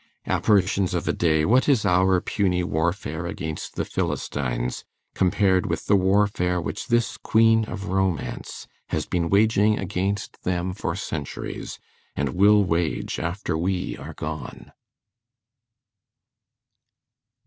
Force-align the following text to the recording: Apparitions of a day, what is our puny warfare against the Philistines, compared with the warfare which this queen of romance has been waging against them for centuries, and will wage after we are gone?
Apparitions 0.25 0.95
of 0.95 1.07
a 1.07 1.13
day, 1.13 1.45
what 1.45 1.69
is 1.69 1.85
our 1.85 2.19
puny 2.21 2.63
warfare 2.63 3.27
against 3.27 3.75
the 3.75 3.85
Philistines, 3.85 4.83
compared 5.13 5.67
with 5.67 5.85
the 5.85 5.95
warfare 5.95 6.59
which 6.59 6.87
this 6.87 7.17
queen 7.17 7.65
of 7.65 7.89
romance 7.89 8.65
has 8.89 9.05
been 9.05 9.29
waging 9.29 9.77
against 9.77 10.41
them 10.41 10.73
for 10.73 10.95
centuries, 10.95 11.77
and 12.15 12.29
will 12.29 12.63
wage 12.63 13.19
after 13.19 13.55
we 13.55 13.95
are 13.95 14.15
gone? 14.15 14.71